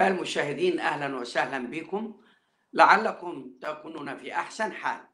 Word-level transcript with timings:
أحباء 0.00 0.16
المشاهدين 0.16 0.80
أهلا 0.80 1.16
وسهلا 1.16 1.70
بكم. 1.70 2.20
لعلكم 2.72 3.52
تكونون 3.62 4.16
في 4.16 4.34
أحسن 4.34 4.72
حال. 4.72 5.08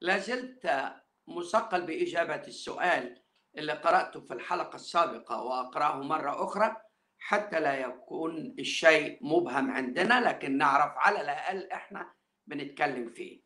لا 0.00 0.18
زلت 0.18 0.92
مثقل 1.28 1.86
بإجابة 1.86 2.42
السؤال 2.46 3.22
اللي 3.58 3.72
قرأته 3.72 4.20
في 4.20 4.34
الحلقة 4.34 4.76
السابقة 4.76 5.42
وأقرأه 5.42 6.02
مرة 6.02 6.44
أخرى 6.44 6.76
حتى 7.18 7.60
لا 7.60 7.74
يكون 7.74 8.54
الشيء 8.58 9.18
مبهم 9.20 9.70
عندنا 9.70 10.28
لكن 10.28 10.58
نعرف 10.58 10.92
على 10.96 11.20
الأقل 11.20 11.70
إحنا 11.72 12.12
بنتكلم 12.46 13.12
فيه. 13.12 13.42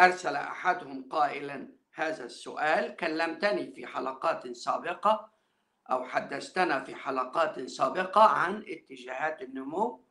أرسل 0.00 0.36
أحدهم 0.36 1.08
قائلا 1.08 1.74
هذا 1.94 2.24
السؤال 2.24 2.96
كلمتني 2.96 3.72
في 3.74 3.86
حلقات 3.86 4.56
سابقة 4.56 5.31
أو 5.92 6.04
حدثتنا 6.04 6.84
في 6.84 6.94
حلقات 6.94 7.68
سابقة 7.68 8.22
عن 8.22 8.64
اتجاهات 8.68 9.42
النمو 9.42 10.04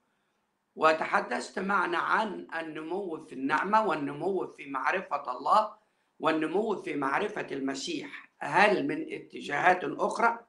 وتحدثت 0.76 1.60
معنا 1.60 1.98
عن 1.98 2.48
النمو 2.60 3.26
في 3.26 3.34
النعمة 3.34 3.88
والنمو 3.88 4.48
في 4.48 4.66
معرفة 4.66 5.38
الله 5.38 5.78
والنمو 6.20 6.82
في 6.82 6.96
معرفة 6.96 7.48
المسيح. 7.52 8.32
هل 8.40 8.88
من 8.88 9.14
اتجاهات 9.14 9.84
أخرى؟ 9.84 10.40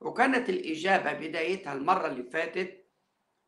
وكانت 0.00 0.48
الإجابة 0.48 1.12
بدايتها 1.12 1.72
المرة 1.72 2.06
اللي 2.06 2.22
فاتت 2.22 2.86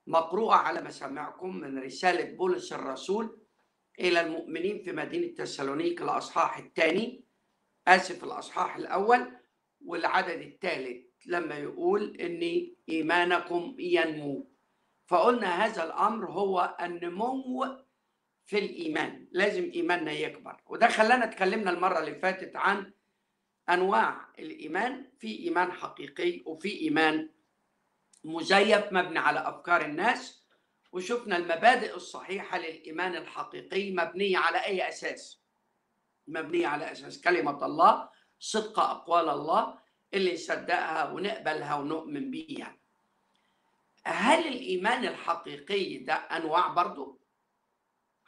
مقروءة 0.06 0.54
على 0.54 0.82
مسامعكم 0.82 1.56
من 1.56 1.78
رسالة 1.78 2.36
بولس 2.36 2.72
الرسول 2.72 3.38
إلى 4.00 4.20
المؤمنين 4.20 4.82
في 4.82 4.92
مدينة 4.92 5.34
تسالونيك 5.34 6.02
الأصحاح 6.02 6.58
الثاني. 6.58 7.24
آسف 7.88 8.24
الأصحاح 8.24 8.76
الأول. 8.76 9.45
والعدد 9.86 10.40
الثالث 10.40 11.06
لما 11.26 11.54
يقول 11.58 12.16
ان 12.20 12.66
إيمانكم 12.88 13.76
ينمو. 13.78 14.50
فقلنا 15.06 15.64
هذا 15.64 15.84
الأمر 15.84 16.30
هو 16.30 16.76
النمو 16.80 17.76
في 18.46 18.58
الإيمان 18.58 19.28
لازم 19.32 19.70
إيماننا 19.74 20.12
يكبر. 20.12 20.56
وده 20.66 20.88
خلانا 20.88 21.24
اتكلمنا 21.24 21.70
المرة 21.70 21.98
اللي 21.98 22.14
فاتت 22.14 22.56
عن 22.56 22.92
أنواع 23.70 24.28
الإيمان. 24.38 25.10
في 25.18 25.38
إيمان 25.38 25.72
حقيقي 25.72 26.42
وفي 26.46 26.80
إيمان 26.80 27.28
مزيف 28.24 28.92
مبني 28.92 29.18
على 29.18 29.48
أفكار 29.48 29.84
الناس. 29.84 30.46
وشفنا 30.92 31.36
المبادئ 31.36 31.96
الصحيحة 31.96 32.58
للإيمان 32.58 33.16
الحقيقي 33.16 33.92
مبنية 33.92 34.38
على 34.38 34.64
أي 34.64 34.88
أساس؟ 34.88 35.42
مبنية 36.28 36.66
على 36.66 36.92
أساس 36.92 37.20
كلمة 37.20 37.66
الله 37.66 38.15
صدق 38.38 38.80
أقوال 38.80 39.28
الله 39.28 39.78
اللي 40.14 40.34
نصدقها 40.34 41.10
ونقبلها 41.12 41.74
ونؤمن 41.74 42.30
بيها. 42.30 42.76
هل 44.04 44.46
الإيمان 44.46 45.04
الحقيقي 45.04 45.96
ده 45.98 46.14
أنواع 46.14 46.68
برضو؟ 46.68 47.20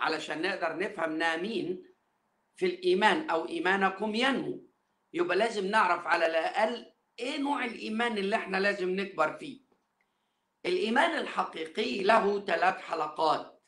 علشان 0.01 0.43
نقدر 0.43 0.79
نفهم 0.79 1.13
نامين 1.17 1.85
في 2.57 2.67
الإيمان 2.67 3.31
أو 3.31 3.49
إيمانكم 3.49 4.15
ينمو. 4.15 4.65
يبقى 5.13 5.37
لازم 5.37 5.67
نعرف 5.67 6.07
على 6.07 6.27
الأقل 6.27 6.93
إيه 7.19 7.39
نوع 7.39 7.65
الإيمان 7.65 8.19
اللي 8.19 8.37
إحنا 8.37 8.57
لازم 8.57 8.91
نكبر 8.91 9.37
فيه. 9.39 9.61
الإيمان 10.67 11.19
الحقيقي 11.19 12.03
له 12.03 12.41
ثلاث 12.45 12.77
حلقات 12.77 13.63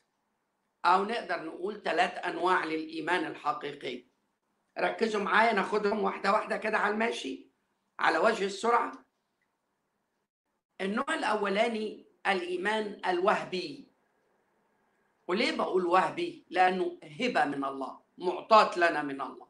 أو 0.85 1.03
نقدر 1.05 1.43
نقول 1.43 1.81
ثلاث 1.83 2.25
أنواع 2.25 2.65
للإيمان 2.65 3.25
الحقيقي. 3.25 4.10
ركزوا 4.79 5.21
معايا 5.21 5.53
ناخدهم 5.53 6.03
واحدة 6.03 6.31
واحدة 6.31 6.57
كده 6.57 6.77
على 6.77 6.93
الماشي 6.93 7.51
على 7.99 8.17
وجه 8.17 8.45
السرعة. 8.45 9.05
النوع 10.81 11.13
الأولاني 11.13 12.05
الإيمان 12.27 13.01
الوهبي. 13.05 13.87
وليه 15.27 15.57
بقول 15.57 15.85
وهبي؟ 15.85 16.45
لأنه 16.49 16.99
هبة 17.03 17.45
من 17.45 17.63
الله 17.65 18.01
معطاة 18.17 18.79
لنا 18.79 19.01
من 19.01 19.21
الله. 19.21 19.47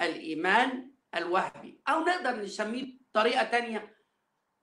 الإيمان 0.00 0.90
الوهبي 1.14 1.80
أو 1.88 2.00
نقدر 2.00 2.42
نسميه 2.42 2.98
بطريقة 3.10 3.44
تانية 3.44 3.96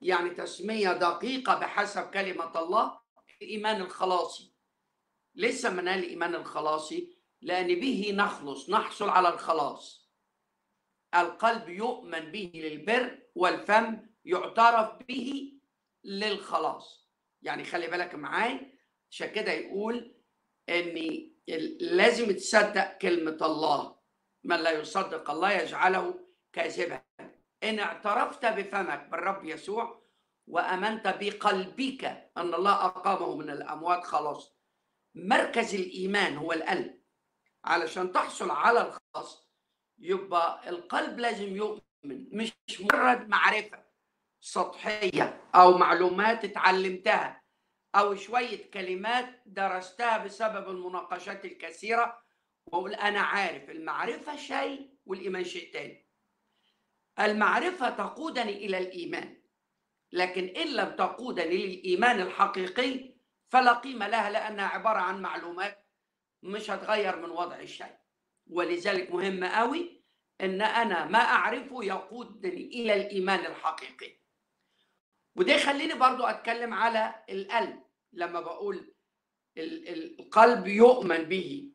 يعني 0.00 0.30
تسمية 0.30 0.92
دقيقة 0.92 1.58
بحسب 1.58 2.10
كلمة 2.10 2.60
الله 2.60 3.00
الإيمان 3.42 3.80
الخلاصي. 3.80 4.52
لسه 5.34 5.70
من 5.70 5.88
الإيمان 5.88 6.34
الخلاصي؟ 6.34 7.19
لأن 7.42 7.66
به 7.80 8.12
نخلص 8.14 8.70
نحصل 8.70 9.08
على 9.08 9.28
الخلاص. 9.28 10.10
القلب 11.14 11.68
يؤمن 11.68 12.20
به 12.32 12.50
للبر 12.54 13.22
والفم 13.34 14.06
يعترف 14.24 15.02
به 15.08 15.52
للخلاص. 16.04 17.10
يعني 17.42 17.64
خلي 17.64 17.86
بالك 17.86 18.14
معاي 18.14 18.78
عشان 19.10 19.26
كده 19.26 19.52
يقول 19.52 20.14
إن 20.68 21.30
لازم 21.80 22.32
تصدق 22.32 22.98
كلمة 22.98 23.38
الله. 23.42 24.00
من 24.44 24.56
لا 24.56 24.70
يصدق 24.70 25.30
الله 25.30 25.52
يجعله 25.52 26.28
كاذبا. 26.52 27.02
إن 27.62 27.78
اعترفت 27.78 28.46
بفمك 28.46 29.08
بالرب 29.10 29.44
يسوع 29.44 30.02
وأمنت 30.46 31.14
بقلبك 31.20 32.04
أن 32.36 32.54
الله 32.54 32.84
أقامه 32.86 33.36
من 33.36 33.50
الأموات 33.50 34.04
خلاص. 34.04 34.56
مركز 35.14 35.74
الإيمان 35.74 36.36
هو 36.36 36.52
القلب. 36.52 36.99
علشان 37.64 38.12
تحصل 38.12 38.50
على 38.50 38.80
الخلاص 38.80 39.48
يبقى 39.98 40.68
القلب 40.68 41.18
لازم 41.18 41.56
يؤمن 41.56 41.80
مش 42.32 42.52
مجرد 42.80 43.28
معرفة 43.28 43.84
سطحية 44.40 45.40
أو 45.54 45.78
معلومات 45.78 46.44
اتعلمتها 46.44 47.42
أو 47.94 48.14
شوية 48.16 48.70
كلمات 48.70 49.42
درستها 49.46 50.18
بسبب 50.18 50.70
المناقشات 50.70 51.44
الكثيرة 51.44 52.22
وأقول 52.66 52.94
أنا 52.94 53.20
عارف 53.20 53.70
المعرفة 53.70 54.36
شيء 54.36 54.90
والإيمان 55.06 55.44
شيء 55.44 55.72
تاني. 55.72 56.06
المعرفة 57.20 57.90
تقودني 57.90 58.52
إلى 58.66 58.78
الإيمان 58.78 59.42
لكن 60.12 60.44
إن 60.44 60.66
لم 60.74 60.96
تقودني 60.96 61.66
للإيمان 61.66 62.20
الحقيقي 62.20 63.14
فلا 63.48 63.72
قيمة 63.72 64.08
لها 64.08 64.30
لأنها 64.30 64.66
عبارة 64.66 64.98
عن 64.98 65.22
معلومات 65.22 65.79
مش 66.42 66.70
هتغير 66.70 67.16
من 67.16 67.30
وضع 67.30 67.60
الشيء. 67.60 67.96
ولذلك 68.46 69.10
مهم 69.12 69.44
قوي 69.44 70.04
إن 70.40 70.62
أنا 70.62 71.04
ما 71.04 71.18
أعرفه 71.18 71.84
يقودني 71.84 72.66
إلى 72.66 72.94
الإيمان 72.94 73.46
الحقيقي. 73.46 74.20
وده 75.36 75.52
يخليني 75.52 75.94
برضو 75.94 76.24
أتكلم 76.24 76.74
على 76.74 77.24
القلب. 77.30 77.82
لما 78.12 78.40
بقول 78.40 78.94
القلب 79.58 80.66
يؤمن 80.66 81.24
به. 81.24 81.72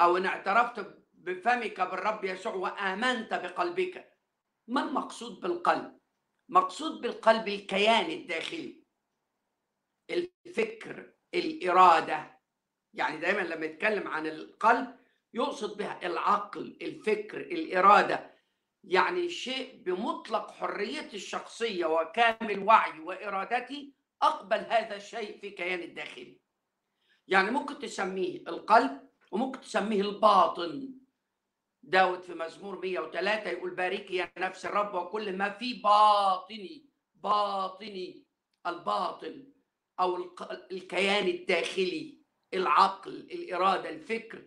أو 0.00 0.16
إن 0.16 0.26
اعترفت 0.26 1.04
بفمك 1.12 1.80
بالرب 1.80 2.24
يسوع 2.24 2.54
وآمنت 2.54 3.34
بقلبك. 3.34 4.18
ما 4.68 4.82
المقصود 4.84 5.40
بالقلب؟ 5.40 5.98
مقصود 6.48 7.00
بالقلب 7.00 7.48
الكيان 7.48 8.10
الداخلي. 8.10 8.84
الفكر 10.10 11.12
الإرادة 11.34 12.37
يعني 12.98 13.16
دايما 13.16 13.40
لما 13.40 13.66
يتكلم 13.66 14.08
عن 14.08 14.26
القلب 14.26 14.96
يقصد 15.34 15.76
بها 15.76 16.06
العقل 16.06 16.76
الفكر 16.82 17.40
الإرادة. 17.40 18.34
يعني 18.84 19.28
شيء 19.28 19.82
بمطلق 19.82 20.50
حريتي 20.50 21.16
الشخصية 21.16 21.86
وكامل 21.86 22.58
وعي 22.58 23.00
وإرادتي 23.00 23.92
أقبل 24.22 24.56
هذا 24.58 24.96
الشيء 24.96 25.38
في 25.40 25.50
كياني 25.50 25.84
الداخلي. 25.84 26.40
يعني 27.28 27.50
ممكن 27.50 27.78
تسميه 27.78 28.36
القلب 28.36 29.08
وممكن 29.30 29.60
تسميه 29.60 30.00
الباطن. 30.00 30.94
داود 31.82 32.22
في 32.22 32.34
مزمور 32.34 32.80
103 32.80 33.50
يقول 33.50 33.74
باركي 33.74 34.16
يا 34.16 34.32
نفس 34.38 34.66
الرب 34.66 34.94
وكل 34.94 35.36
ما 35.36 35.50
في 35.50 35.74
باطني 35.74 36.86
باطني 37.14 38.24
الباطن 38.66 39.44
أو 40.00 40.36
الكيان 40.70 41.28
الداخلي. 41.28 42.17
العقل 42.54 43.12
الإرادة 43.12 43.90
الفكر 43.90 44.42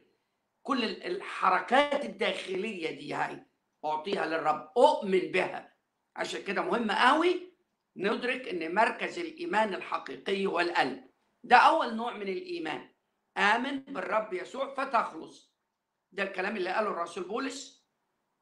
كل 0.64 0.84
الحركات 0.84 2.06
الداخلية 2.06 2.92
دي 3.00 3.14
هاي 3.14 3.46
أعطيها 3.86 4.26
للرب. 4.26 4.72
أؤمن 4.78 5.20
بها. 5.20 5.74
عشان 6.16 6.44
كده 6.44 6.62
مهم 6.62 6.92
قوي 6.92 7.54
ندرك 7.98 8.48
إن 8.48 8.76
مركز 8.76 9.20
الإيمان 9.20 9.74
الحقيقي 9.74 10.46
هو 10.46 10.60
القلب. 10.60 11.04
ده 11.44 11.58
أول 11.58 11.96
نوع 11.96 12.14
من 12.14 12.28
الإيمان. 12.28 12.90
آمن 13.38 13.80
بالرب 13.80 14.34
يسوع 14.34 14.74
فتخلص. 14.74 15.56
ده 16.12 16.24
الكلام 16.24 16.58
اللي 16.58 16.70
قاله 16.70 16.90
الرسول 16.90 17.24
بولس 17.24 17.88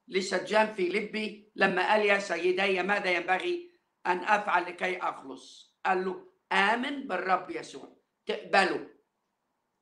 لسجان 0.08 0.74
في 0.74 0.90
لبي 0.90 1.52
لما 1.56 1.90
قال 1.92 2.06
يا 2.06 2.20
سيدي 2.20 2.84
ماذا 2.84 3.12
ينبغي 3.12 3.72
أن 4.08 4.18
أفعل 4.18 4.64
لكي 4.66 4.98
أخلص؟ 4.98 5.76
قال 5.86 6.06
له 6.06 6.32
آمن 6.52 7.08
بالرب 7.08 7.50
يسوع. 7.52 7.98
تقبله. 8.26 8.99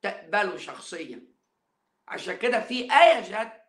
تقبله 0.02 0.56
شخصيا. 0.56 1.26
عشان 2.08 2.36
كده 2.36 2.60
في 2.60 2.92
آية 2.92 3.20
جت 3.20 3.62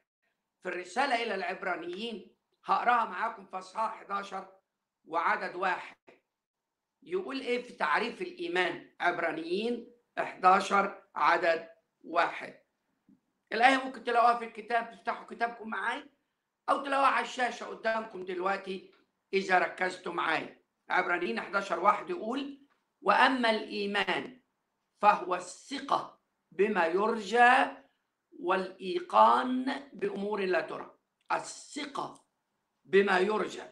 في 0.64 0.70
الرسالة 0.70 1.24
إلى 1.24 1.36
العبرانيين 1.36 2.36
هقراها 2.66 3.06
معاكم 3.06 3.46
في 3.46 3.58
أصحاح 3.58 3.94
11 3.94 4.60
وعدد 5.06 5.56
واحد. 5.56 5.96
يقول 7.04 7.40
إيه 7.42 7.62
في 7.64 7.74
تعريف 7.74 8.22
الإيمان؟ 8.22 8.96
عبرانيين 9.00 9.92
11 10.18 11.04
عدد 11.16 11.70
واحد. 12.02 12.60
الآية 13.52 13.78
ممكن 13.78 14.04
تلاقوها 14.04 14.40
في 14.40 14.46
الكتاب 14.46 14.92
تفتحوا 14.92 15.26
كتابكم 15.26 15.70
معاي 15.70 16.10
أو 16.70 16.84
تلاقوها 16.84 17.08
على 17.08 17.26
الشاشة 17.26 17.66
قدامكم 17.66 18.26
دلوقتي 18.26 18.92
إذا 19.34 19.60
ركزتوا 19.60 20.14
معايا. 20.14 20.62
عبرانيين 20.90 21.38
11 21.38 21.80
واحد 21.80 22.10
يقول 22.10 22.66
وأما 23.02 23.50
الإيمان 23.50 24.42
فهو 25.02 25.36
الثقة 25.36 26.19
بما 26.52 26.86
يرجى 26.86 27.52
والإيقان 28.40 29.90
بأمور 29.94 30.46
لا 30.46 30.62
ترى. 30.62 31.00
الثقة 31.32 32.26
بما 32.84 33.20
يرجى 33.20 33.64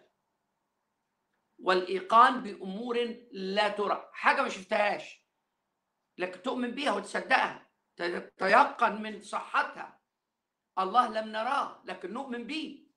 والإيقان 1.60 2.44
بأمور 2.44 2.98
لا 3.32 3.70
ترى. 3.70 4.10
حاجة 4.14 4.42
ما 4.42 4.50
شفتهاش. 4.50 5.28
لكن 6.18 6.42
تؤمن 6.42 6.72
بيها 6.72 6.94
وتصدقها. 6.94 7.70
تتيقن 7.96 9.02
من 9.02 9.22
صحتها. 9.22 10.02
الله 10.80 11.08
لم 11.22 11.28
نراه 11.30 11.84
لكن 11.86 12.14
نؤمن 12.14 12.48
به. 12.48 12.88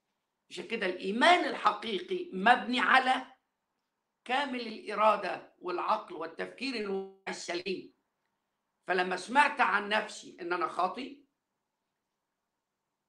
عشان 0.50 0.66
كده 0.68 0.86
الإيمان 0.86 1.44
الحقيقي 1.44 2.30
مبني 2.32 2.80
على 2.80 3.26
كامل 4.24 4.60
الإرادة 4.60 5.56
والعقل 5.58 6.14
والتفكير 6.14 6.90
السليم. 7.28 7.94
فلما 8.90 9.16
سمعت 9.16 9.60
عن 9.60 9.88
نفسي 9.88 10.36
إن 10.40 10.52
أنا 10.52 10.68
خاطي 10.68 11.24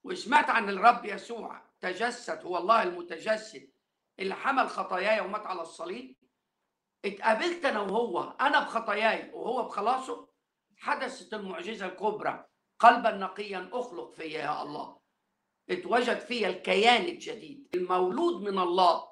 وسمعت 0.04 0.50
عن 0.50 0.70
الرب 0.70 1.06
يسوع 1.06 1.62
تجسد 1.80 2.46
هو 2.46 2.58
الله 2.58 2.84
المتجسد 2.84 3.72
اللي 4.20 4.36
حمل 4.36 4.70
خطاياي 4.70 5.22
ومات 5.22 5.46
على 5.46 5.62
الصليب 5.62 6.16
اتقابلت 7.06 7.66
أنا 7.66 7.80
وهو 7.80 8.22
أنا 8.42 8.60
بخطاياي 8.60 9.32
وهو 9.34 9.64
بخلاصه 9.64 10.30
حدثت 10.78 11.34
المعجزة 11.34 11.86
الكبرى 11.86 12.46
قلبا 12.80 13.12
نقيا 13.12 13.70
أخلق 13.74 14.12
فيا 14.12 14.40
يا 14.40 14.62
الله. 14.62 15.00
اتوجد 15.70 16.20
فيا 16.20 16.50
الكيان 16.50 17.06
الجديد. 17.06 17.70
المولود 17.76 18.42
من 18.42 18.60
الله 18.60 19.12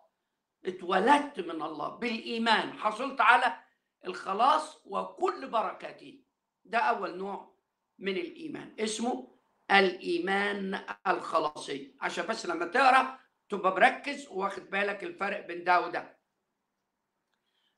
اتولدت 0.66 1.39
من 1.39 1.62
الله. 1.62 1.89
بالإيمان 1.89 2.74
حصلت 2.74 3.21
على 3.21 3.63
الخلاص 4.06 4.81
وكل 4.86 5.50
بركاته. 5.50 6.28
ده 6.65 6.77
أول 6.77 7.17
نوع 7.17 7.56
من 8.00 8.17
الإيمان 8.17 8.75
اسمه 8.79 9.39
الإيمان 9.71 10.85
الخلاصي. 11.07 11.95
عشان 12.01 12.27
بس 12.27 12.45
لما 12.45 12.65
تقرأ 12.65 13.19
تبقى 13.50 13.71
مركز 13.71 14.27
واخد 14.27 14.69
بالك 14.69 15.03
الفرق 15.03 15.47
بين 15.47 15.63
ده 15.63 15.81
وده. 15.81 16.19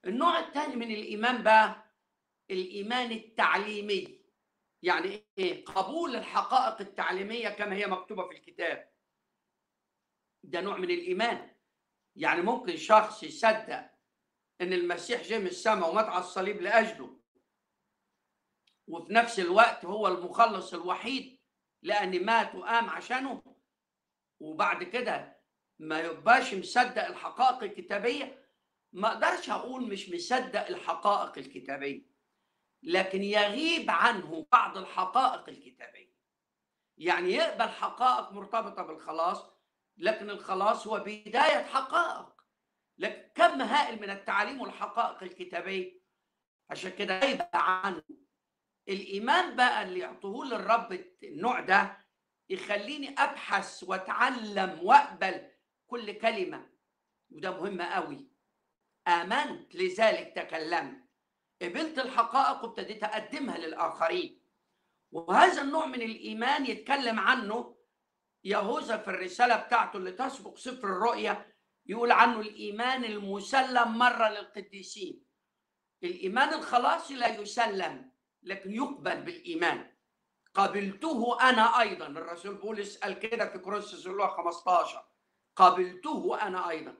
النوع 0.06 0.39
الثاني 0.39 0.75
من 0.75 0.92
الإيمان 0.92 1.44
بقى 1.44 1.92
الإيمان 2.51 3.12
التعليمي. 3.12 4.22
يعني 4.83 5.25
إيه؟ 5.38 5.66
قبول 5.66 6.16
الحقائق 6.16 6.81
التعليمية 6.81 7.50
كما 7.50 7.75
هي 7.75 7.88
مكتوبة 7.88 8.28
في 8.28 8.33
الكتاب. 8.33 8.92
ده 10.44 10.62
نوع 10.62 10.78
من 10.78 10.89
الإيمان. 10.92 11.56
يعني 12.16 12.42
ممكن 12.42 12.78
شخص 12.78 13.24
يصدق 13.24 13.89
إن 14.62 14.74
المسيح 14.74 15.22
جه 15.22 15.39
من 15.39 15.48
السماء 15.48 15.89
ومات 15.89 16.06
على 16.06 16.19
الصليب 16.24 16.62
لأجله. 16.62 17.20
وفي 18.92 19.14
نفس 19.14 19.40
الوقت 19.40 19.86
هو 19.86 20.08
المخلص 20.08 20.74
الوحيد 20.74 21.40
لأن 21.82 22.26
مات 22.26 22.56
وقام 22.56 22.90
عشانه. 22.90 23.56
وبعد 24.40 24.84
كده 24.84 25.42
ما 25.80 26.00
يبقاش 26.00 26.54
مصدق 26.54 27.06
الحقائق 27.06 27.64
الكتابية. 27.64 28.50
ما 28.94 29.08
أقدرش 29.08 29.50
أقول 29.50 29.88
مش 29.90 30.10
مصدق 30.10 30.68
الحقائق 30.68 31.38
الكتابية 31.38 32.12
لكن 32.84 33.24
يغيب 33.24 33.92
عنه 33.92 34.48
بعض 34.52 34.78
الحقائق 34.78 35.50
الكتابية. 35.50 36.16
يعني 36.98 37.30
يقبل 37.30 37.70
حقائق 37.70 38.32
مرتبطة 38.32 38.84
بالخلاص 38.84 39.46
لكن 39.98 40.30
الخلاص 40.30 40.88
هو 40.88 41.00
بداية 41.00 41.64
حقائق. 41.64 42.42
لكن 42.98 43.32
كم 43.36 43.62
هائل 43.62 44.02
من 44.02 44.10
التعاليم 44.10 44.62
والحقائق 44.62 45.24
الكتابية. 45.24 46.02
عشان 46.70 46.92
كده 46.92 47.20
غيب 47.20 47.42
عنه. 47.54 48.20
الإيمان 48.89 49.56
بقى 49.56 49.83
اللي 49.83 50.00
يعطوه 50.00 50.45
للرب 50.45 51.06
النوع 51.24 51.60
ده 51.60 51.98
يخليني 52.50 53.10
أبحث 53.18 53.83
وأتعلم 53.83 54.80
وأقبل 54.83 55.51
كل 55.88 56.12
كلمة. 56.13 56.69
وده 57.31 57.51
مهم 57.51 57.81
قوي. 57.81 58.28
آمنت 59.07 59.75
لذلك 59.75 60.33
تكلمت. 60.36 61.01
قبلت 61.62 62.00
الحقائق 62.00 62.63
وابتديت 62.63 63.04
أقدمها 63.04 63.57
للآخرين. 63.57 64.42
وهذا 65.12 65.62
النوع 65.62 65.86
من 65.86 66.01
الإيمان 66.01 66.66
يتكلم 66.66 67.19
عنه 67.19 67.78
يهوذا 68.44 68.98
في 68.98 69.07
الرسالة 69.07 69.56
بتاعته 69.56 69.98
اللي 69.98 70.12
تسبق 70.12 70.57
سفر 70.57 70.88
الرؤيا. 70.88 71.54
يقول 71.86 72.12
عنه 72.12 72.39
الإيمان 72.42 73.06
المسلم 73.06 73.98
مرة 73.98 74.30
للقديسين. 74.30 75.25
الإيمان 76.04 76.54
الخلاصي 76.54 77.16
لا 77.16 77.28
يسلم. 77.39 78.11
لكن 78.44 78.72
يقبل 78.74 79.22
بالإيمان. 79.22 79.92
قبلته 80.54 81.50
أنا 81.50 81.82
أيضا 81.82 82.08
الرسول 82.08 82.56
بولس 82.56 82.98
قال 82.98 83.20
كده 83.20 83.46
في 83.50 83.58
كورنثوس 83.60 84.08
الاولى 84.08 84.28
15 84.28 85.06
قبلته 85.56 86.42
أنا 86.42 86.70
أيضا. 86.70 86.96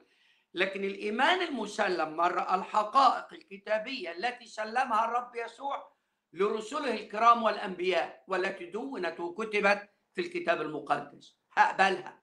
لكن 0.54 0.84
الإيمان 0.84 1.42
المسلم 1.42 2.16
مره 2.16 2.54
الحقائق 2.54 3.32
الكتابية 3.32 4.12
التي 4.12 4.46
سلمها 4.46 5.04
الرب 5.04 5.36
يسوع 5.36 5.92
لرسله 6.32 6.94
الكرام 6.94 7.42
والأنبياء 7.42 8.24
والتي 8.28 8.66
دونت 8.66 9.20
وكتبت 9.20 9.90
في 10.14 10.20
الكتاب 10.20 10.60
المقدس. 10.60 11.36
هقبلها 11.52 12.22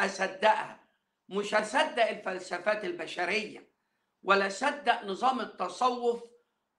أصدقها. 0.00 0.88
مش 1.28 1.54
هصدق 1.54 2.08
الفلسفات 2.08 2.84
البشرية 2.84 3.70
ولا 4.22 4.46
أصدق 4.46 5.04
نظام 5.04 5.40
التصوف 5.40 6.24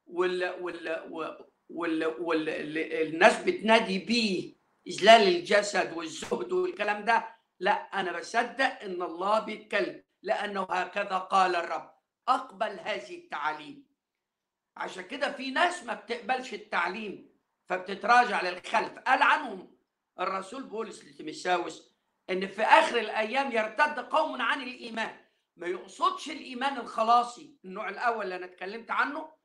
وال 0.05 0.61
وال 0.61 1.50
والناس 1.73 3.43
بتنادي 3.43 3.99
بيه 3.99 4.55
إذلال 4.87 5.27
الجسد 5.35 5.97
والزهد 5.97 6.51
والكلام 6.51 7.05
ده. 7.05 7.35
لا 7.59 7.71
أنا 7.71 8.19
بصدق 8.19 8.81
إن 8.81 9.01
الله 9.01 9.39
بيتكلم 9.39 10.03
لأنه 10.23 10.63
هكذا 10.69 11.17
قال 11.17 11.55
الرب. 11.55 11.93
أقبل 12.27 12.79
هذه 12.79 13.15
التعاليم. 13.17 13.91
عشان 14.77 15.03
كده 15.03 15.31
في 15.31 15.51
ناس 15.51 15.83
ما 15.83 15.93
بتقبلش 15.93 16.53
التعليم 16.53 17.29
فبتتراجع 17.69 18.41
للخلف. 18.41 18.99
قال 18.99 19.21
عنهم 19.21 19.77
الرسول 20.19 20.63
بولس 20.63 21.05
لتيمساوس 21.05 21.95
إن 22.29 22.47
في 22.47 22.61
آخر 22.61 22.97
الأيام 22.97 23.51
يرتد 23.51 23.99
قوم 23.99 24.41
عن 24.41 24.61
الإيمان. 24.61 25.17
ما 25.57 25.67
يقصدش 25.67 26.29
الإيمان 26.29 26.77
الخلاصي 26.77 27.57
النوع 27.65 27.89
الأول 27.89 28.23
اللي 28.23 28.35
أنا 28.35 28.45
اتكلمت 28.45 28.91
عنه 28.91 29.40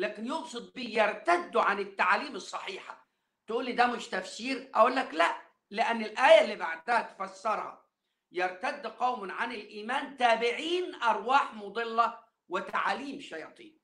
لكن 0.00 0.26
يقصد 0.26 0.72
به 0.72 0.82
يرتدوا 0.88 1.62
عن 1.62 1.78
التعاليم 1.78 2.36
الصحيحة. 2.36 3.08
تقول 3.46 3.64
لي 3.64 3.72
ده 3.72 3.86
مش 3.86 4.08
تفسير؟ 4.08 4.70
أقول 4.74 4.96
لك 4.96 5.14
لا 5.14 5.36
لأن 5.70 6.02
الآية 6.02 6.44
اللي 6.44 6.56
بعدها 6.56 7.02
تفسرها. 7.02 7.86
يرتد 8.32 8.86
قوم 8.86 9.30
عن 9.30 9.52
الإيمان 9.52 10.16
تابعين 10.16 10.94
أرواح 11.02 11.54
مضلة 11.54 12.18
وتعاليم 12.48 13.20
شياطين. 13.20 13.78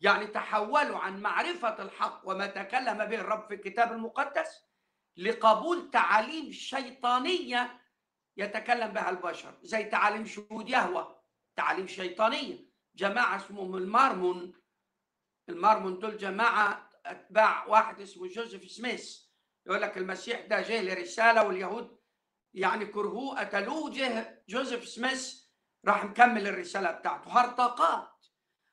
يعني 0.00 0.26
تحولوا 0.26 0.98
عن 0.98 1.20
معرفة 1.20 1.82
الحق 1.82 2.20
وما 2.24 2.46
تكلم 2.46 3.04
به 3.04 3.20
الرب 3.20 3.48
في 3.48 3.54
الكتاب 3.54 3.92
المقدس 3.92 4.64
لقبول 5.16 5.90
تعاليم 5.90 6.52
شيطانية 6.52 7.80
يتكلم 8.36 8.88
بها 8.88 9.10
البشر 9.10 9.54
زي 9.62 9.84
تعاليم 9.84 10.26
شهود 10.26 10.68
يهوى 10.68 11.18
تعاليم 11.56 11.86
شيطانية. 11.86 12.72
جماعة 12.94 13.36
اسمهم 13.36 13.76
المارمون 13.76 14.61
المارمون 15.52 15.98
دول 15.98 16.16
جماعة 16.18 16.90
أتباع 17.06 17.66
واحد 17.66 18.00
اسمه 18.00 18.28
جوزيف 18.28 18.70
سميث. 18.70 19.22
يقول 19.66 19.82
لك 19.82 19.98
المسيح 19.98 20.40
ده 20.40 20.60
جه 20.60 20.82
لرسالة 20.82 21.46
واليهود 21.46 21.98
يعني 22.54 22.86
كرهوه 22.86 23.40
قتلوه 23.40 23.90
جه 23.90 24.42
جوزيف 24.48 24.88
سميث 24.88 25.42
راح 25.86 26.04
مكمل 26.04 26.46
الرسالة 26.46 26.90
بتاعته. 26.90 27.40
هرطقات 27.40 28.26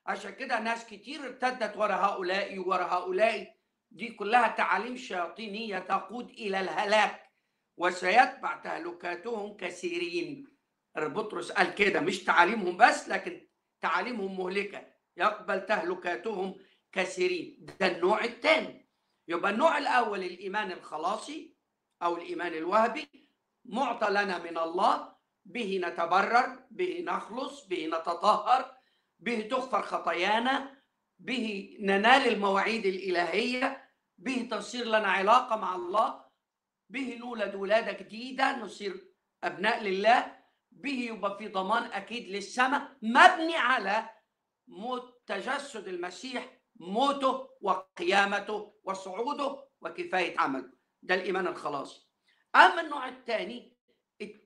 عشان 0.06 0.32
كده 0.32 0.60
ناس 0.60 0.86
كتير 0.86 1.24
ارتدت 1.26 1.78
ورا 1.78 1.96
هؤلاء 1.96 2.60
ورا 2.60 2.84
هؤلاء. 2.84 3.56
دي 3.92 4.08
كلها 4.08 4.48
تعاليم 4.48 4.98
شياطينية 4.98 5.80
تقود 5.80 6.30
إلى 6.30 6.60
الهلاك. 6.60 7.30
وسيتبع 7.78 8.56
تهلكاتهم 8.56 9.58
كثيرين. 9.58 10.48
بطرس 10.98 11.52
قال 11.52 11.76
كده 11.76 12.00
مش 12.00 12.24
تعاليمهم 12.24 12.78
بس 12.78 13.10
لكن 13.10 13.48
تعاليمهم 13.82 14.40
مهلكة. 14.40 14.88
يقبل 15.18 15.66
تهلكاتهم 15.66 16.56
كثيرين. 16.92 17.66
ده 17.80 17.88
النوع 17.88 18.24
الثاني. 18.24 18.90
يبقى 19.28 19.52
النوع 19.52 19.78
الأول 19.78 20.24
الإيمان 20.24 20.72
الخلاصي 20.72 21.56
أو 22.02 22.18
الإيمان 22.18 22.54
الوهبي. 22.54 23.08
معطى 23.66 24.10
لنا 24.10 24.38
من 24.38 24.58
الله. 24.58 25.20
به 25.46 25.82
نتبرر 25.84 26.68
به 26.72 27.04
نخلص 27.08 27.66
به 27.68 27.88
نتطهر 27.88 28.76
به 29.20 29.42
تغفر 29.42 29.82
خطايانا 29.82 30.82
به 31.20 31.78
ننال 31.82 32.28
المواعيد 32.28 32.86
الإلهية 32.86 33.90
به 34.18 34.48
تصير 34.52 34.86
لنا 34.86 35.08
علاقة 35.08 35.56
مع 35.56 35.76
الله 35.76 36.26
به 36.90 37.18
نولد 37.20 37.56
ولادة 37.56 37.92
جديدة 37.92 38.58
نصير 38.58 39.08
أبناء 39.44 39.84
لله 39.84 40.38
به 40.72 41.00
يبقى 41.12 41.38
في 41.38 41.48
ضمان 41.48 41.84
أكيد 41.84 42.28
للسماء 42.28 42.98
مبني 43.02 43.56
على 43.58 44.10
تجسد 45.26 45.88
المسيح 45.88 46.59
موته 46.80 47.50
وقيامته 47.62 48.74
وصعوده 48.84 49.68
وكفاية 49.82 50.40
عمله. 50.40 50.72
ده 51.02 51.16
الإيمان 51.16 51.48
الخلاصي 51.48 52.10
أما 52.56 52.82
النوع 52.82 53.08
الثاني 53.10 53.78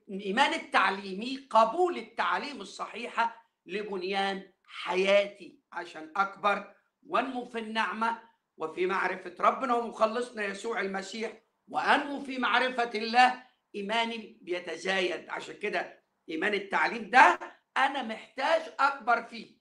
الإيمان 0.08 0.54
التعليمي 0.54 1.46
قبول 1.50 1.96
التعاليم 1.98 2.60
الصحيحة 2.60 3.44
لبنيان 3.66 4.52
حياتي 4.64 5.60
عشان 5.72 6.12
أكبر 6.16 6.74
وأنمو 7.06 7.44
في 7.44 7.58
النعمة 7.58 8.22
وفي 8.56 8.86
معرفة 8.86 9.34
ربنا 9.40 9.74
ومخلصنا 9.74 10.44
يسوع 10.44 10.80
المسيح 10.80 11.32
وأنمو 11.68 12.20
في 12.20 12.38
معرفة 12.38 12.90
الله. 12.94 13.44
إيماني 13.74 14.38
بيتزايد. 14.42 15.28
عشان 15.28 15.54
كده 15.54 16.04
إيمان 16.28 16.54
التعليم 16.54 17.10
ده 17.10 17.38
أنا 17.76 18.02
محتاج 18.02 18.62
أكبر 18.80 19.22
فيه 19.22 19.58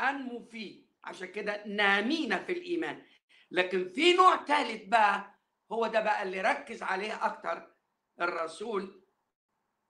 أنمو 0.00 0.40
فيه. 0.44 0.83
عشان 1.04 1.26
كده 1.28 1.64
نامين 1.66 2.38
في 2.44 2.52
الإيمان. 2.52 3.02
لكن 3.50 3.88
في 3.88 4.12
نوع 4.12 4.44
ثالث 4.44 4.82
بقى 4.88 5.34
هو 5.72 5.86
ده 5.86 6.00
بقى 6.00 6.22
اللي 6.22 6.40
ركز 6.40 6.82
عليه 6.82 7.26
أكتر 7.26 7.74
الرسول 8.20 9.04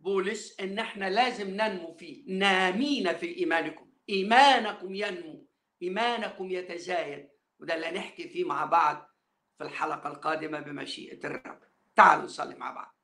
بولس 0.01 0.61
إن 0.61 0.79
إحنا 0.79 1.11
لازم 1.11 1.51
ننمو 1.51 1.95
فيه. 1.95 2.25
نامين 2.39 3.15
في 3.15 3.37
إيمانكم. 3.37 3.93
إيمانكم 4.09 4.95
ينمو. 4.95 5.49
إيمانكم 5.83 6.51
يتزايد. 6.51 7.29
وده 7.59 7.75
اللي 7.75 7.91
نحكي 7.91 8.29
فيه 8.29 8.45
مع 8.45 8.65
بعض 8.65 9.11
في 9.59 9.65
الحلقة 9.65 10.09
القادمة 10.11 10.61
بمشيئة 10.61 11.27
الرب. 11.27 11.61
تعالوا 11.97 12.25
نصلي 12.25 12.55
مع 12.55 12.71
بعض. 12.71 12.95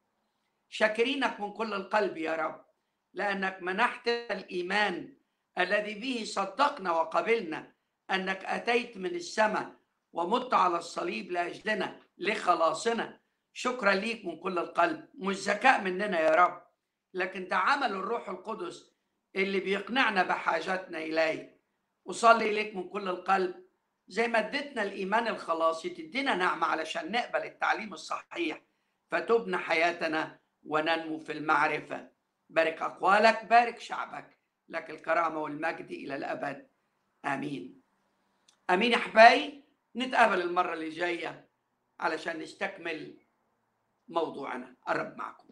شاكرينك 0.68 1.40
من 1.40 1.52
كل 1.52 1.74
القلب 1.74 2.16
يا 2.16 2.36
رب 2.36 2.64
لأنك 3.12 3.62
منحت 3.62 4.08
الإيمان 4.08 5.16
الذي 5.58 5.94
به 5.94 6.24
صدقنا 6.24 6.92
وقبلنا 6.92 7.72
أنك 8.10 8.44
أتيت 8.44 8.96
من 8.96 9.14
السماء 9.14 9.72
ومت 10.12 10.54
على 10.54 10.78
الصليب 10.78 11.32
لأجلنا 11.32 12.00
لخلاصنا. 12.18 13.20
شكرا 13.52 13.94
ليك 13.94 14.24
من 14.24 14.36
كل 14.40 14.58
القلب. 14.58 15.08
مش 15.14 15.36
ذكاء 15.36 15.80
مننا 15.80 16.20
يا 16.20 16.30
رب 16.30 16.62
لكن 17.14 17.48
ده 17.48 17.56
عمل 17.56 17.92
الروح 17.92 18.28
القدس 18.28 18.92
اللي 19.36 19.60
بيقنعنا 19.60 20.22
بحاجاتنا 20.22 20.98
إليه 20.98 21.60
وصلي 22.04 22.52
ليك 22.52 22.76
من 22.76 22.88
كل 22.88 23.08
القلب. 23.08 23.64
زي 24.08 24.28
ما 24.28 24.38
اديتنا 24.38 24.82
الإيمان 24.82 25.28
الخلاصي 25.28 25.90
تدينا 25.90 26.34
نعمة 26.34 26.66
علشان 26.66 27.12
نقبل 27.12 27.44
التعليم 27.44 27.92
الصحيح 27.92 28.62
فتبنى 29.10 29.56
حياتنا 29.56 30.38
وننمو 30.62 31.18
في 31.18 31.32
المعرفة. 31.32 32.10
بارك 32.48 32.82
أقوالك 32.82 33.44
بارك 33.44 33.80
شعبك. 33.80 34.38
لك 34.68 34.90
الكرامة 34.90 35.38
والمجد 35.42 35.90
إلى 35.90 36.16
الأبد. 36.16 36.70
آمين. 37.24 37.82
آمين 38.70 38.92
يا 38.92 38.96
أحبائي 38.96 39.64
نتقابل 39.96 40.40
المرة 40.40 40.74
اللي 40.74 40.88
جاية 40.88 41.48
علشان 42.00 42.38
نستكمل 42.38 43.18
موضوعنا. 44.08 44.76
الرب 44.88 45.16
معكم. 45.16 45.48